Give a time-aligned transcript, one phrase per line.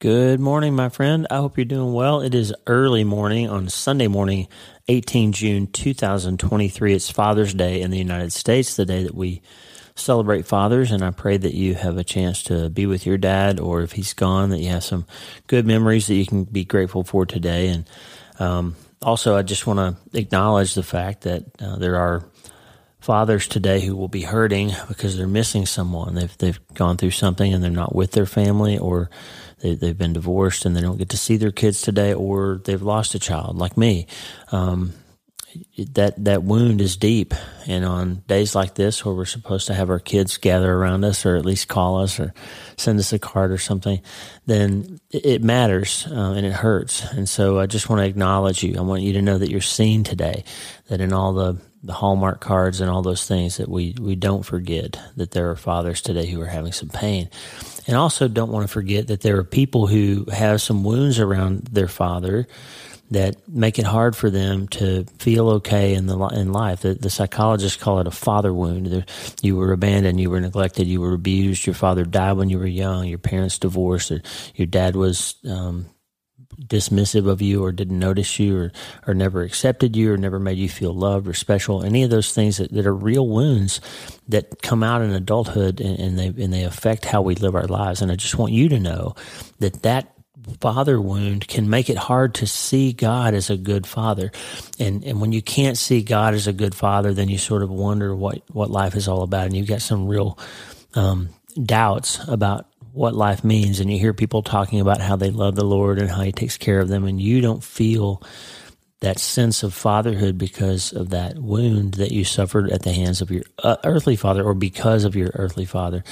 [0.00, 1.26] Good morning, my friend.
[1.28, 2.20] I hope you're doing well.
[2.20, 4.46] It is early morning on Sunday morning,
[4.86, 6.94] 18 June 2023.
[6.94, 9.42] It's Father's Day in the United States, the day that we
[9.96, 10.92] celebrate fathers.
[10.92, 13.90] And I pray that you have a chance to be with your dad, or if
[13.90, 15.04] he's gone, that you have some
[15.48, 17.66] good memories that you can be grateful for today.
[17.66, 17.90] And
[18.38, 22.24] um, also, I just want to acknowledge the fact that uh, there are
[23.00, 26.14] fathers today who will be hurting because they're missing someone.
[26.14, 29.10] They've they've gone through something and they're not with their family, or
[29.60, 32.82] they, they've been divorced and they don't get to see their kids today, or they've
[32.82, 34.06] lost a child, like me.
[34.52, 34.92] Um,
[35.92, 37.34] that that wound is deep,
[37.66, 41.24] and on days like this, where we're supposed to have our kids gather around us,
[41.24, 42.34] or at least call us, or
[42.76, 44.00] send us a card or something,
[44.46, 47.02] then it matters uh, and it hurts.
[47.12, 48.76] And so, I just want to acknowledge you.
[48.76, 50.44] I want you to know that you're seen today.
[50.88, 54.44] That in all the the Hallmark cards and all those things that we, we don't
[54.44, 57.30] forget that there are fathers today who are having some pain.
[57.86, 61.68] And also don't want to forget that there are people who have some wounds around
[61.70, 62.46] their father
[63.10, 66.80] that make it hard for them to feel okay in the in life.
[66.80, 69.06] The, the psychologists call it a father wound.
[69.40, 71.66] You were abandoned, you were neglected, you were abused.
[71.66, 73.06] Your father died when you were young.
[73.06, 74.12] Your parents divorced.
[74.54, 75.86] Your dad was um,
[76.60, 78.72] dismissive of you or didn't notice you or,
[79.06, 81.84] or never accepted you or never made you feel loved or special.
[81.84, 83.80] Any of those things that, that are real wounds
[84.28, 87.66] that come out in adulthood and, and, they and they affect how we live our
[87.66, 88.02] lives.
[88.02, 89.14] And I just want you to know
[89.60, 90.14] that that
[90.60, 94.32] father wound can make it hard to see God as a good father.
[94.78, 97.70] And and when you can't see God as a good father, then you sort of
[97.70, 99.46] wonder what, what life is all about.
[99.46, 100.38] And you get some real
[100.94, 101.28] um,
[101.62, 105.64] doubts about what life means and you hear people talking about how they love the
[105.64, 108.22] Lord and how he takes care of them and you don't feel
[109.00, 113.30] that sense of fatherhood because of that wound that you suffered at the hands of
[113.30, 116.02] your uh, earthly father or because of your earthly father.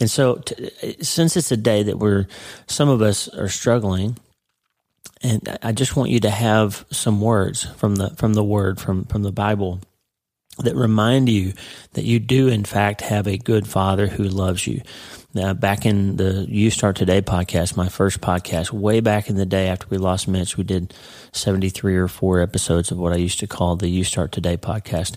[0.00, 0.42] And so
[1.00, 2.26] since it's a day that we're
[2.66, 4.18] some of us are struggling
[5.22, 9.04] and I just want you to have some words from the from the word from
[9.06, 9.80] from the Bible
[10.58, 11.52] that remind you
[11.92, 14.82] that you do in fact have a good father who loves you.
[15.36, 19.44] Uh, back in the You Start Today podcast, my first podcast, way back in the
[19.44, 20.94] day after we lost Mitch, we did
[21.32, 25.16] 73 or four episodes of what I used to call the You Start Today podcast.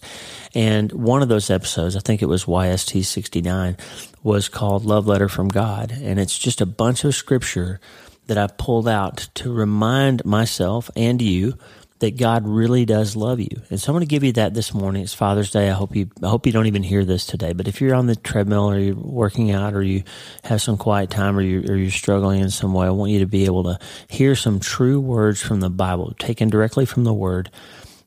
[0.54, 3.78] And one of those episodes, I think it was YST 69,
[4.22, 5.92] was called Love Letter from God.
[5.92, 7.80] And it's just a bunch of scripture
[8.28, 11.58] that I pulled out to remind myself and you
[12.00, 13.50] that God really does love you.
[13.70, 15.04] And so I'm going to give you that this morning.
[15.04, 15.70] It's Father's Day.
[15.70, 17.54] I hope you I hope you don't even hear this today.
[17.54, 20.04] But if you're on the treadmill or you're working out or you
[20.44, 23.20] have some quiet time or you or you're struggling in some way, I want you
[23.20, 27.14] to be able to hear some true words from the Bible, taken directly from the
[27.14, 27.52] Word,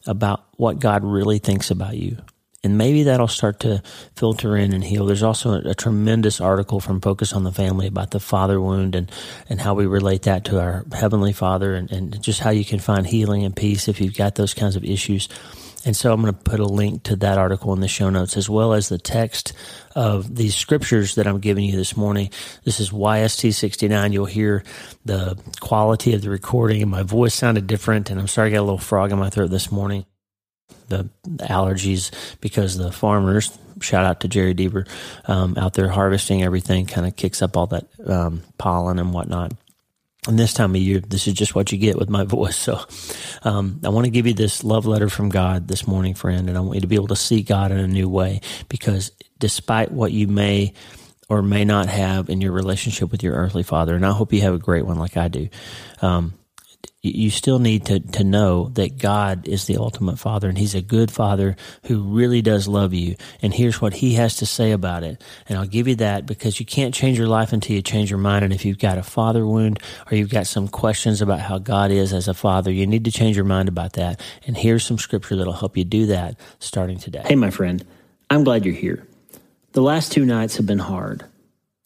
[0.06, 2.18] about what God really thinks about you
[2.64, 3.82] and maybe that'll start to
[4.14, 5.06] filter in and heal.
[5.06, 8.94] There's also a, a, tremendous article from Focus on the Family about the father wound
[8.94, 9.10] and,
[9.48, 12.78] and how we relate that to our Heavenly Father and, and just how you can
[12.78, 15.28] find healing and peace if you've got those kinds of issues.
[15.84, 18.36] And so I'm going to put a link to that article in the show notes
[18.36, 19.52] as well as the text
[19.96, 22.30] of these scriptures that I'm giving you this morning.
[22.62, 24.12] This is YST69.
[24.12, 24.62] You'll hear
[25.04, 28.10] the quality of the recording and my voice sounded different.
[28.10, 30.06] And I'm sorry I got a little frog in my throat this morning
[30.88, 32.10] the allergies
[32.40, 34.88] because the farmers, shout out to Jerry Deaver,
[35.26, 39.52] um, out there harvesting everything, kind of kicks up all that um, pollen and whatnot.
[40.28, 42.56] And this time of year, this is just what you get with my voice.
[42.56, 42.80] So,
[43.42, 46.56] um, I want to give you this love letter from God this morning, friend, and
[46.56, 49.90] I want you to be able to see God in a new way because despite
[49.90, 50.74] what you may
[51.28, 54.42] or may not have in your relationship with your earthly father, and I hope you
[54.42, 55.48] have a great one like I do.
[56.00, 56.34] Um,
[57.04, 60.80] you still need to, to know that God is the ultimate father and he's a
[60.80, 61.56] good father
[61.86, 63.16] who really does love you.
[63.42, 65.20] And here's what he has to say about it.
[65.48, 68.20] And I'll give you that because you can't change your life until you change your
[68.20, 68.44] mind.
[68.44, 71.90] And if you've got a father wound or you've got some questions about how God
[71.90, 74.20] is as a father, you need to change your mind about that.
[74.46, 77.24] And here's some scripture that'll help you do that starting today.
[77.26, 77.84] Hey, my friend,
[78.30, 79.04] I'm glad you're here.
[79.72, 81.24] The last two nights have been hard.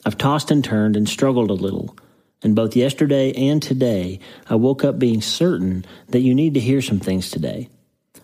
[0.04, 1.96] I've tossed and turned and struggled a little.
[2.42, 6.82] And both yesterday and today, I woke up being certain that you need to hear
[6.82, 7.68] some things today.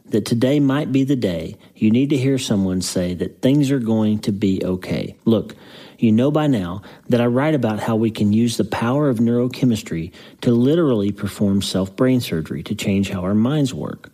[0.07, 3.79] That today might be the day you need to hear someone say that things are
[3.79, 5.17] going to be okay.
[5.25, 5.57] Look,
[5.99, 9.19] you know by now that I write about how we can use the power of
[9.19, 10.13] neurochemistry
[10.43, 14.12] to literally perform self brain surgery to change how our minds work.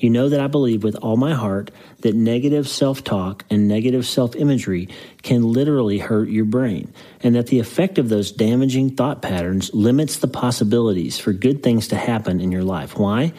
[0.00, 1.70] You know that I believe with all my heart
[2.00, 4.88] that negative self talk and negative self imagery
[5.22, 6.92] can literally hurt your brain,
[7.22, 11.88] and that the effect of those damaging thought patterns limits the possibilities for good things
[11.88, 12.96] to happen in your life.
[12.96, 13.34] Why?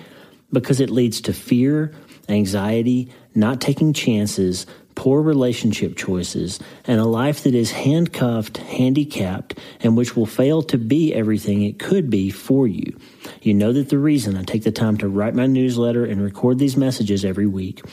[0.53, 1.93] Because it leads to fear,
[2.29, 4.67] anxiety, not taking chances,
[5.01, 10.77] poor relationship choices, and a life that is handcuffed, handicapped, and which will fail to
[10.77, 12.95] be everything it could be for you.
[13.41, 16.59] You know that the reason I take the time to write my newsletter and record
[16.59, 17.83] these messages every week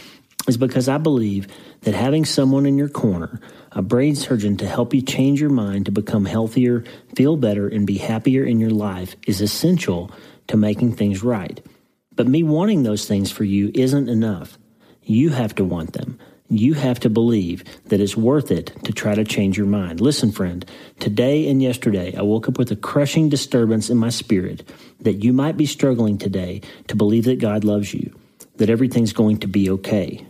[0.46, 1.46] is because I believe
[1.80, 3.40] that having someone in your corner,
[3.72, 6.84] a brain surgeon to help you change your mind to become healthier,
[7.16, 10.10] feel better, and be happier in your life is essential
[10.48, 11.66] to making things right.
[12.14, 14.58] But me wanting those things for you isn't enough.
[15.02, 16.18] You have to want them.
[16.50, 20.00] You have to believe that it's worth it to try to change your mind.
[20.00, 20.64] Listen, friend,
[20.98, 24.66] today and yesterday I woke up with a crushing disturbance in my spirit
[25.00, 28.18] that you might be struggling today to believe that God loves you,
[28.56, 30.26] that everything's going to be okay.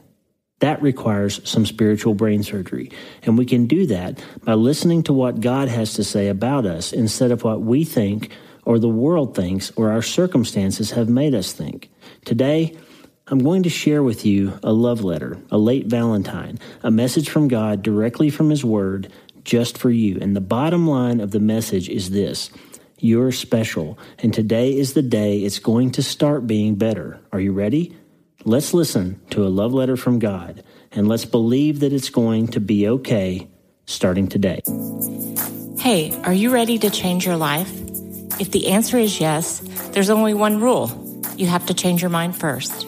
[0.58, 2.90] That requires some spiritual brain surgery.
[3.22, 6.92] And we can do that by listening to what God has to say about us
[6.92, 8.32] instead of what we think
[8.64, 11.90] or the world thinks or our circumstances have made us think.
[12.24, 12.76] Today,
[13.30, 17.48] I'm going to share with you a love letter, a late Valentine, a message from
[17.48, 19.12] God directly from His Word
[19.44, 20.18] just for you.
[20.20, 22.50] And the bottom line of the message is this
[22.98, 27.20] You're special, and today is the day it's going to start being better.
[27.30, 27.94] Are you ready?
[28.44, 32.60] Let's listen to a love letter from God and let's believe that it's going to
[32.60, 33.46] be okay
[33.84, 34.62] starting today.
[35.78, 37.70] Hey, are you ready to change your life?
[38.40, 39.58] If the answer is yes,
[39.90, 41.22] there's only one rule.
[41.36, 42.87] You have to change your mind first.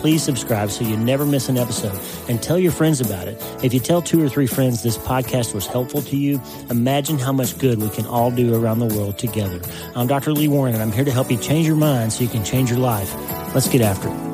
[0.00, 1.98] please subscribe so you never miss an episode
[2.28, 3.36] and tell your friends about it.
[3.62, 7.32] If you tell two or three friends this podcast was helpful to you, imagine how
[7.32, 9.60] much good we can all do around the world together.
[9.94, 10.32] I'm Dr.
[10.32, 12.70] Lee Warren and I'm here to help you change your mind so you can change
[12.70, 13.14] your life.
[13.54, 14.30] Let's get after it.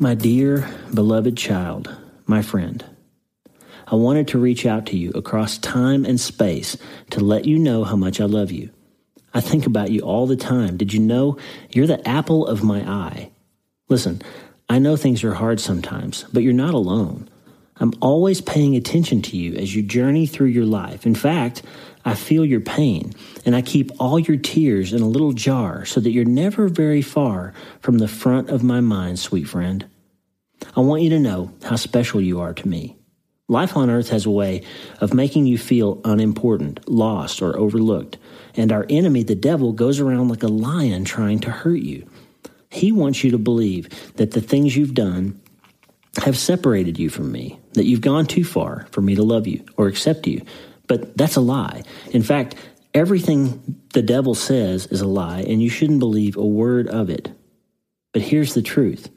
[0.00, 1.94] My dear, beloved child,
[2.26, 2.82] my friend,
[3.86, 6.78] I wanted to reach out to you across time and space
[7.10, 8.70] to let you know how much I love you.
[9.36, 10.78] I think about you all the time.
[10.78, 11.36] Did you know
[11.70, 13.30] you're the apple of my eye?
[13.86, 14.22] Listen,
[14.66, 17.28] I know things are hard sometimes, but you're not alone.
[17.78, 21.04] I'm always paying attention to you as you journey through your life.
[21.04, 21.62] In fact,
[22.02, 23.12] I feel your pain,
[23.44, 27.02] and I keep all your tears in a little jar so that you're never very
[27.02, 27.52] far
[27.82, 29.84] from the front of my mind, sweet friend.
[30.74, 32.95] I want you to know how special you are to me.
[33.48, 34.62] Life on earth has a way
[35.00, 38.18] of making you feel unimportant, lost, or overlooked.
[38.56, 42.08] And our enemy, the devil, goes around like a lion trying to hurt you.
[42.70, 45.40] He wants you to believe that the things you've done
[46.24, 49.64] have separated you from me, that you've gone too far for me to love you
[49.76, 50.42] or accept you.
[50.88, 51.82] But that's a lie.
[52.10, 52.56] In fact,
[52.94, 57.30] everything the devil says is a lie, and you shouldn't believe a word of it.
[58.12, 59.08] But here's the truth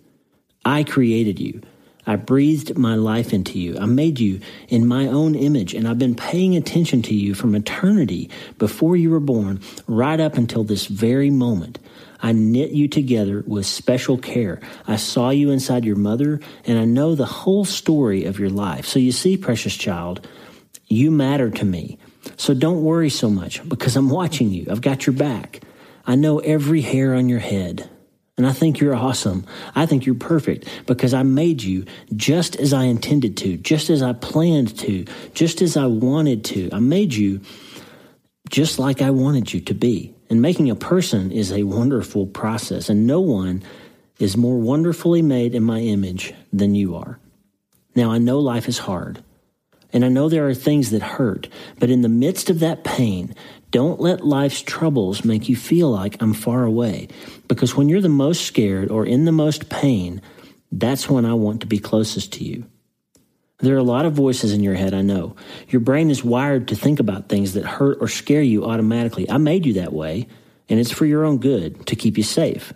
[0.65, 1.61] I created you.
[2.09, 3.77] I breathed my life into you.
[3.77, 7.53] I made you in my own image, and I've been paying attention to you from
[7.53, 11.77] eternity before you were born, right up until this very moment.
[12.19, 14.59] I knit you together with special care.
[14.87, 18.87] I saw you inside your mother, and I know the whole story of your life.
[18.87, 20.27] So you see, precious child,
[20.87, 21.99] you matter to me.
[22.37, 24.65] So don't worry so much because I'm watching you.
[24.71, 25.61] I've got your back.
[26.07, 27.87] I know every hair on your head.
[28.39, 29.45] And I think you're awesome.
[29.75, 31.83] I think you're perfect because I made you
[32.15, 35.03] just as I intended to, just as I planned to,
[35.33, 36.69] just as I wanted to.
[36.71, 37.41] I made you
[38.49, 40.13] just like I wanted you to be.
[40.29, 43.61] And making a person is a wonderful process, and no one
[44.19, 47.19] is more wonderfully made in my image than you are.
[47.93, 49.21] Now, I know life is hard,
[49.91, 53.35] and I know there are things that hurt, but in the midst of that pain,
[53.71, 57.07] don't let life's troubles make you feel like I'm far away.
[57.47, 60.21] Because when you're the most scared or in the most pain,
[60.71, 62.65] that's when I want to be closest to you.
[63.59, 65.35] There are a lot of voices in your head, I know.
[65.67, 69.29] Your brain is wired to think about things that hurt or scare you automatically.
[69.29, 70.27] I made you that way,
[70.69, 72.73] and it's for your own good to keep you safe.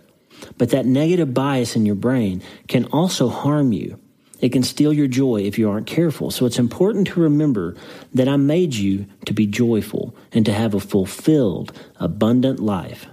[0.58, 3.98] But that negative bias in your brain can also harm you.
[4.40, 6.30] It can steal your joy if you aren't careful.
[6.30, 7.76] So it's important to remember
[8.12, 13.06] that I made you to be joyful and to have a fulfilled, abundant life.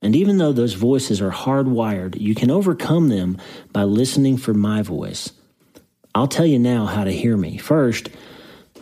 [0.00, 3.38] And even though those voices are hardwired, you can overcome them
[3.72, 5.30] by listening for my voice.
[6.14, 7.58] I'll tell you now how to hear me.
[7.58, 8.08] First,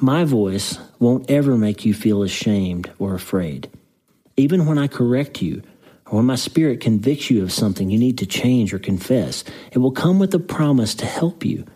[0.01, 3.71] my voice won't ever make you feel ashamed or afraid.
[4.37, 5.63] Even when I correct you,
[6.07, 9.79] or when my spirit convicts you of something you need to change or confess, it
[9.79, 11.67] will come with a promise to help you.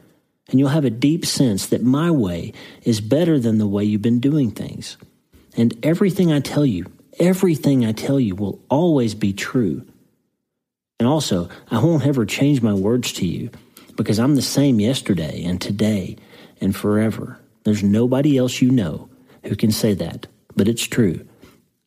[0.48, 4.02] And you'll have a deep sense that my way is better than the way you've
[4.02, 4.96] been doing things.
[5.56, 6.86] And everything I tell you,
[7.18, 9.86] everything I tell you will always be true.
[10.98, 13.50] And also, I won't ever change my words to you
[13.96, 16.16] because I'm the same yesterday and today
[16.60, 17.38] and forever.
[17.64, 19.08] There's nobody else you know
[19.44, 21.26] who can say that, but it's true.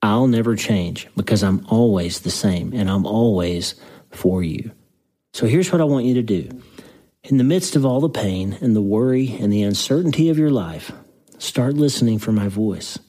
[0.01, 3.75] I'll never change because I'm always the same and I'm always
[4.11, 4.71] for you.
[5.33, 6.49] So here's what I want you to do.
[7.29, 10.49] In the midst of all the pain and the worry and the uncertainty of your
[10.49, 10.93] life,
[11.39, 12.99] start listening for my voice.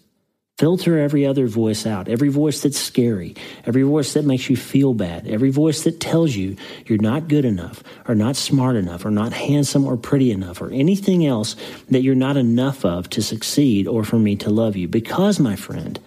[0.59, 4.93] Filter every other voice out, every voice that's scary, every voice that makes you feel
[4.93, 6.57] bad, every voice that tells you
[6.87, 10.73] you're not good enough, or not smart enough, or not handsome or pretty enough, or
[10.73, 11.55] anything else
[11.89, 14.89] that you're not enough of to succeed or for me to love you.
[14.89, 16.01] Because, my friend,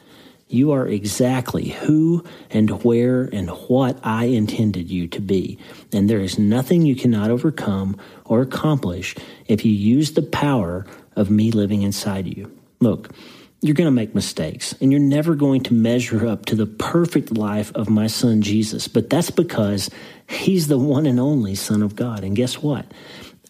[0.54, 5.58] you are exactly who and where and what I intended you to be.
[5.94, 9.16] And there is nothing you cannot overcome or accomplish
[9.48, 12.52] if you use the power of me living inside you.
[12.80, 13.14] Look,
[13.62, 17.38] you're going to make mistakes and you're never going to measure up to the perfect
[17.38, 18.88] life of my son Jesus.
[18.88, 19.90] But that's because
[20.28, 22.24] he's the one and only Son of God.
[22.24, 22.86] And guess what?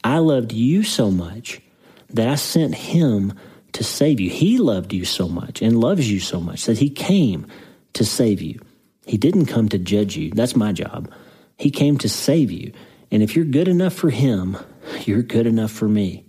[0.03, 1.61] I loved you so much
[2.09, 3.33] that I sent him
[3.73, 4.29] to save you.
[4.29, 7.47] He loved you so much and loves you so much that he came
[7.93, 8.59] to save you.
[9.05, 10.31] He didn't come to judge you.
[10.31, 11.11] That's my job.
[11.57, 12.73] He came to save you.
[13.11, 14.57] And if you're good enough for him,
[15.05, 16.25] you're good enough for me.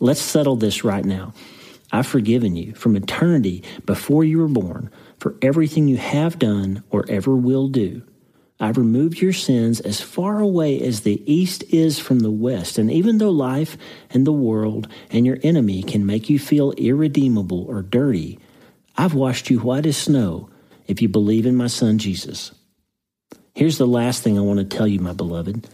[0.00, 1.34] Let's settle this right now.
[1.92, 7.04] I've forgiven you from eternity before you were born for everything you have done or
[7.08, 8.02] ever will do.
[8.58, 12.78] I've removed your sins as far away as the east is from the west.
[12.78, 13.76] And even though life
[14.10, 18.38] and the world and your enemy can make you feel irredeemable or dirty,
[18.96, 20.48] I've washed you white as snow
[20.86, 22.52] if you believe in my son Jesus.
[23.54, 25.68] Here's the last thing I want to tell you, my beloved.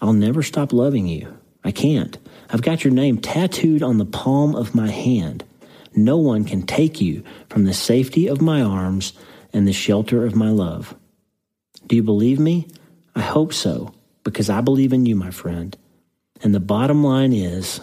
[0.00, 1.36] I'll never stop loving you.
[1.64, 2.16] I can't.
[2.48, 5.44] I've got your name tattooed on the palm of my hand.
[5.94, 9.12] No one can take you from the safety of my arms
[9.52, 10.94] and the shelter of my love.
[11.90, 12.68] Do you believe me?
[13.16, 13.92] I hope so,
[14.22, 15.76] because I believe in you, my friend.
[16.40, 17.80] And the bottom line is,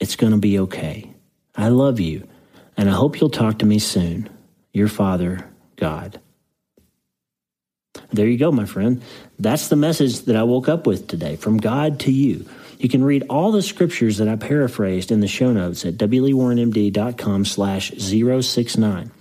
[0.00, 1.12] it's going to be okay.
[1.54, 2.26] I love you,
[2.76, 4.28] and I hope you'll talk to me soon.
[4.72, 6.20] Your Father, God.
[8.10, 9.00] There you go, my friend.
[9.38, 12.48] That's the message that I woke up with today from God to you.
[12.80, 17.44] You can read all the scriptures that I paraphrased in the show notes at wleewarrenmd.com
[17.44, 19.12] slash 069.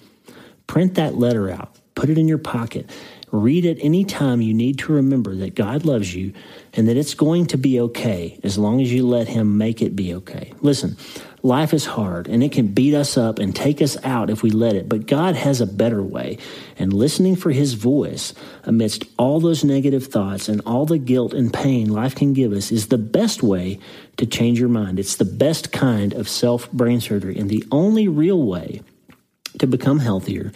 [0.65, 1.75] Print that letter out.
[1.93, 2.89] Put it in your pocket.
[3.33, 6.33] Read it anytime you need to remember that God loves you
[6.71, 9.95] and that it's going to be okay as long as you let Him make it
[9.95, 10.53] be okay.
[10.61, 10.97] Listen,
[11.41, 14.51] life is hard and it can beat us up and take us out if we
[14.51, 16.37] let it, but God has a better way.
[16.77, 18.35] And listening for His voice
[18.65, 22.71] amidst all those negative thoughts and all the guilt and pain life can give us
[22.71, 23.79] is the best way
[24.17, 24.99] to change your mind.
[24.99, 28.81] It's the best kind of self brain surgery and the only real way
[29.57, 30.51] to become healthier,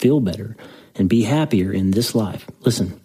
[0.00, 0.56] feel better,
[0.98, 2.46] and be happier in this life.
[2.60, 3.00] Listen,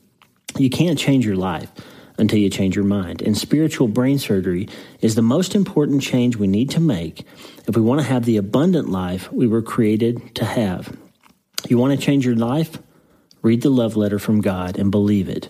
[0.58, 1.72] you can't change your life
[2.18, 3.22] until you change your mind.
[3.22, 4.70] And spiritual brain surgery
[5.02, 7.26] is the most important change we need to make
[7.68, 10.96] if we want to have the abundant life we were created to have.
[11.68, 12.78] You want to change your life?
[13.42, 15.50] Read the love letter from God and believe it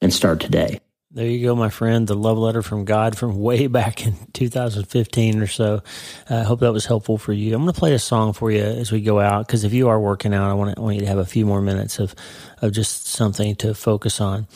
[0.00, 0.80] and start today.
[1.12, 2.06] There you go, my friend.
[2.06, 5.82] The love letter from God from way back in 2015 or so.
[6.28, 7.52] I uh, hope that was helpful for you.
[7.52, 9.88] I'm going to play a song for you as we go out because if you
[9.88, 11.98] are working out, I want, to, I want you to have a few more minutes
[11.98, 12.14] of
[12.62, 14.46] of just something to focus on.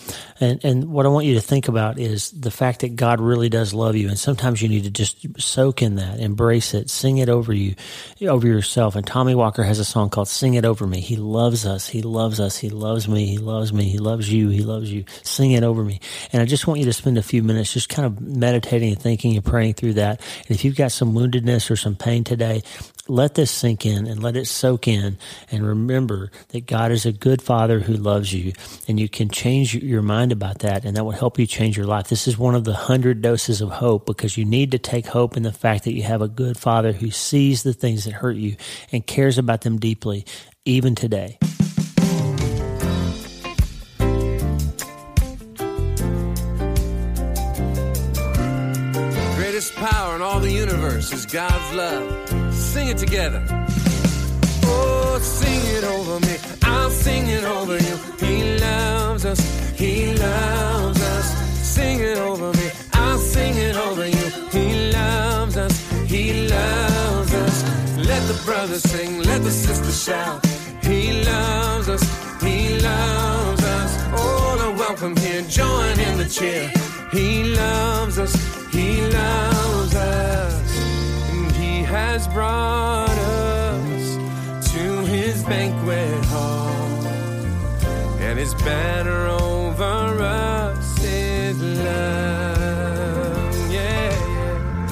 [0.40, 3.48] And, and what I want you to think about is the fact that God really
[3.48, 4.08] does love you.
[4.08, 7.74] And sometimes you need to just soak in that, embrace it, sing it over you,
[8.22, 8.96] over yourself.
[8.96, 11.00] And Tommy Walker has a song called Sing It Over Me.
[11.00, 11.88] He loves us.
[11.88, 12.56] He loves us.
[12.56, 13.26] He loves me.
[13.26, 13.84] He loves me.
[13.84, 14.48] He loves you.
[14.48, 15.04] He loves you.
[15.22, 16.00] Sing it over me.
[16.32, 19.00] And I just want you to spend a few minutes just kind of meditating and
[19.00, 20.20] thinking and praying through that.
[20.46, 22.62] And if you've got some woundedness or some pain today,
[23.08, 25.18] let this sink in and let it soak in
[25.50, 28.52] and remember that God is a good father who loves you
[28.88, 31.86] and you can change your mind about that and that will help you change your
[31.86, 32.08] life.
[32.08, 35.36] This is one of the hundred doses of hope because you need to take hope
[35.36, 38.36] in the fact that you have a good father who sees the things that hurt
[38.36, 38.56] you
[38.90, 40.24] and cares about them deeply
[40.64, 41.38] even today.
[50.74, 53.42] Universe is God's love sing it together.
[54.64, 56.36] Oh, sing it over me.
[56.62, 57.96] I'll sing it over you.
[58.18, 59.40] He loves us.
[59.78, 61.26] He loves us.
[61.74, 62.68] Sing it over me.
[62.92, 64.26] I'll sing it over you.
[64.56, 65.74] He loves us.
[66.14, 67.56] He loves us.
[68.10, 69.22] Let the brothers sing.
[69.22, 70.44] Let the sisters shout.
[70.82, 72.04] He loves us.
[72.42, 73.90] He loves us.
[74.20, 75.42] All are welcome here.
[75.42, 76.66] Join in the cheer.
[77.12, 78.34] He loves us.
[78.72, 80.63] He loves us.
[82.14, 87.06] Has brought us to his banquet hall.
[88.20, 93.72] And his banner over us is love.
[93.72, 94.86] Yeah.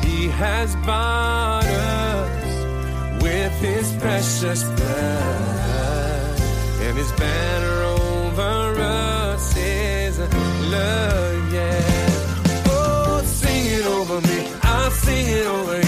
[0.00, 6.40] He has bought us with his precious blood.
[6.80, 12.64] And his banner over us is love, yeah.
[12.68, 14.50] Oh, sing it over me.
[14.62, 15.87] I'll sing it over you.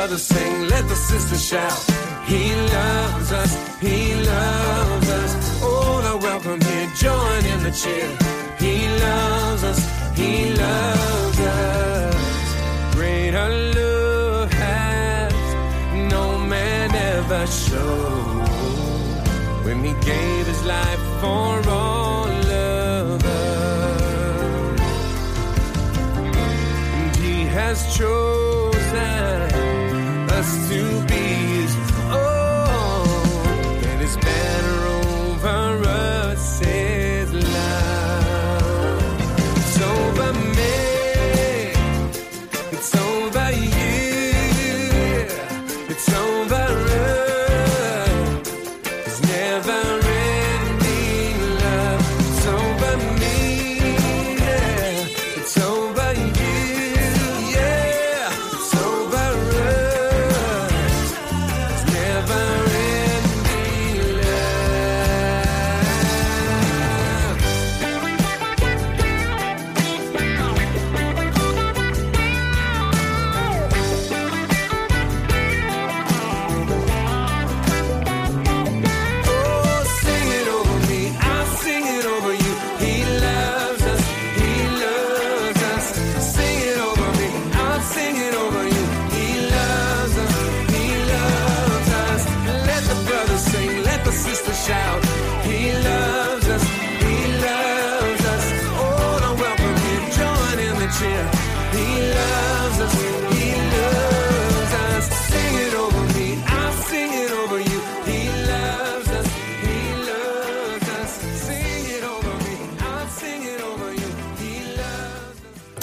[0.00, 0.68] Brothers sing.
[0.68, 1.78] Let the sisters shout.
[2.24, 3.52] He loves us.
[3.80, 5.32] He loves us.
[5.62, 6.88] Oh, all are welcome here.
[7.06, 8.10] Join in the cheer.
[8.64, 8.74] He
[9.06, 9.80] loves us.
[10.20, 12.94] He loves us.
[12.94, 15.34] Greater love has
[16.14, 18.48] no man ever showed
[19.66, 23.24] when he gave his life for all us.
[26.98, 29.49] And he has chosen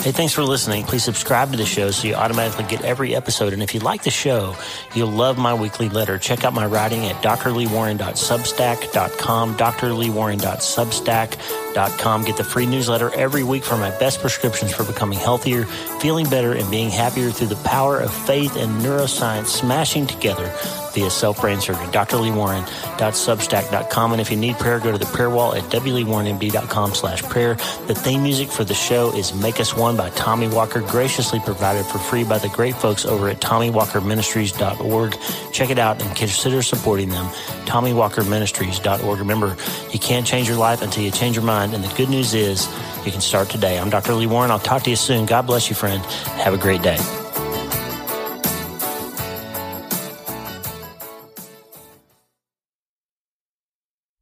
[0.08, 0.86] Hey, thanks for listening.
[0.86, 3.52] Please subscribe to the show so you automatically get every episode.
[3.52, 4.56] And if you like the show,
[4.96, 6.18] you'll love my weekly letter.
[6.18, 11.67] Check out my writing at drleewarren.substack.com, drleewarren.substack.com.
[11.78, 15.66] Get the free newsletter every week for my best prescriptions for becoming healthier,
[16.02, 20.52] feeling better, and being happier through the power of faith and neuroscience smashing together
[20.94, 21.86] via self-brain surgery.
[21.88, 24.14] drleewarren.substack.com.
[24.14, 27.54] And if you need prayer, go to the prayer wall at wleewarrenmd.com slash prayer.
[27.86, 31.86] The theme music for the show is Make Us One by Tommy Walker, graciously provided
[31.86, 35.16] for free by the great folks over at TommyWalkerMinistries.org.
[35.54, 37.28] Check it out and consider supporting them.
[37.68, 39.20] TommyWalkerMinistries.org.
[39.20, 39.56] Remember,
[39.92, 41.84] you can't change your life until you change your mind.
[41.84, 42.68] And the good news is
[43.06, 43.80] you can start today.
[43.80, 44.14] I'm Dr.
[44.14, 44.52] Lee Warren.
[44.52, 45.26] I'll talk to you soon.
[45.26, 46.04] God bless you, friend.
[46.06, 46.98] Have a great day.